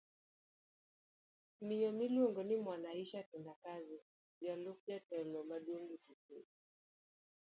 Miyo 1.65 1.91
miluongo 1.97 2.41
ni 2.43 2.55
Mwanaisha 2.63 3.21
Tendakazi 3.29 3.97
jalup 4.43 4.79
jatelo 4.87 5.39
maduong' 5.49 5.93
eskul 5.97 6.45